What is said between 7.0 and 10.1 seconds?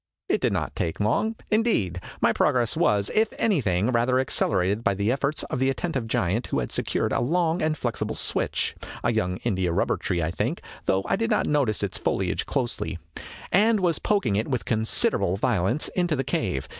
a long and flexible switch, a young India rubber